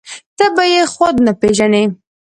[0.37, 1.83] ته به يې خود نه پېژنې.